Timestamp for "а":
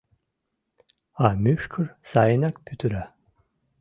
1.25-1.27